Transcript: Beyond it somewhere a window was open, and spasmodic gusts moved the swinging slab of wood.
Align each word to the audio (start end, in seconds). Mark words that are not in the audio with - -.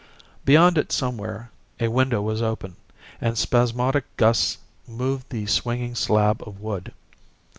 Beyond 0.45 0.79
it 0.79 0.91
somewhere 0.91 1.51
a 1.79 1.87
window 1.89 2.23
was 2.23 2.41
open, 2.41 2.75
and 3.21 3.37
spasmodic 3.37 4.05
gusts 4.17 4.57
moved 4.87 5.29
the 5.29 5.45
swinging 5.45 5.93
slab 5.93 6.41
of 6.41 6.59
wood. 6.59 6.91